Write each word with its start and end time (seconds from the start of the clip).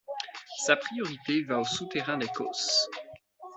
Sa 0.65 0.77
priorité 0.77 1.43
va 1.43 1.59
aux 1.59 1.63
souterrains 1.63 2.17
des 2.17 2.25
Causses. 2.29 2.89